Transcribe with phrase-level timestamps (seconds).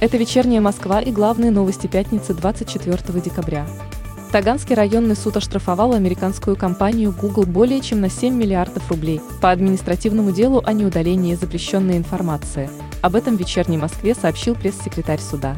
[0.00, 3.66] Это вечерняя Москва и главные новости пятницы 24 декабря.
[4.30, 10.30] Таганский районный суд оштрафовал американскую компанию Google более чем на 7 миллиардов рублей по административному
[10.30, 12.70] делу о неудалении запрещенной информации.
[13.02, 15.56] Об этом в вечерней Москве сообщил пресс-секретарь суда.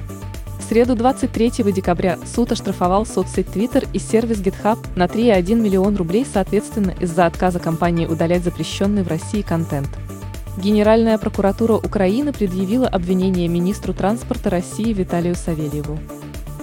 [0.59, 6.27] В среду 23 декабря суд оштрафовал соцсеть Twitter и сервис GitHub на 3,1 миллион рублей
[6.33, 9.91] соответственно из-за отказа компании удалять запрещенный в России контент.
[10.61, 15.99] Генеральная прокуратура Украины предъявила обвинение министру транспорта России Виталию Савельеву.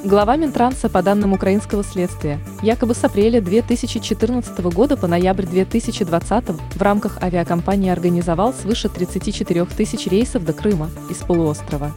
[0.04, 6.45] Глава Минтранса, по данным украинского следствия, якобы с апреля 2014 года по ноябрь 2020
[6.76, 11.91] в рамках авиакомпании организовал свыше 34 тысяч рейсов до Крыма из полуострова.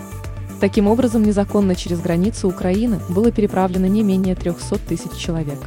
[0.59, 5.59] Таким образом, незаконно через границу Украины было переправлено не менее 300 тысяч человек.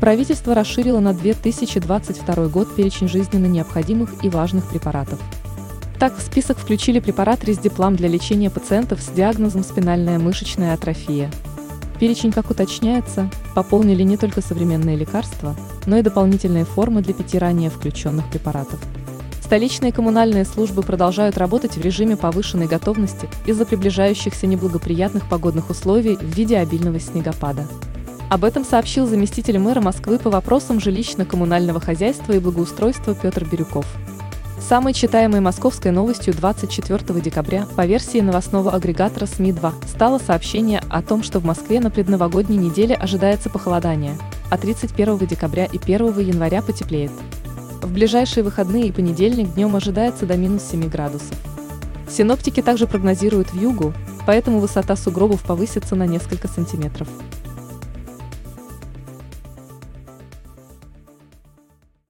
[0.00, 5.18] Правительство расширило на 2022 год перечень жизненно необходимых и важных препаратов.
[5.98, 11.28] Так в список включили препарат Рездиплам для лечения пациентов с диагнозом спинальная мышечная атрофия.
[11.98, 17.70] Перечень, как уточняется, пополнили не только современные лекарства, но и дополнительные формы для пяти ранее
[17.70, 18.78] включенных препаратов.
[19.42, 26.22] Столичные коммунальные службы продолжают работать в режиме повышенной готовности из-за приближающихся неблагоприятных погодных условий в
[26.22, 27.66] виде обильного снегопада.
[28.30, 33.86] Об этом сообщил заместитель мэра Москвы по вопросам жилищно-коммунального хозяйства и благоустройства Петр Бирюков.
[34.60, 41.22] Самой читаемой московской новостью 24 декабря по версии новостного агрегатора СМИ-2 стало сообщение о том,
[41.22, 44.18] что в Москве на предновогодней неделе ожидается похолодание,
[44.50, 47.12] а 31 декабря и 1 января потеплеет.
[47.80, 51.36] В ближайшие выходные и понедельник днем ожидается до минус 7 градусов.
[52.10, 53.94] Синоптики также прогнозируют в югу,
[54.26, 57.08] поэтому высота сугробов повысится на несколько сантиметров.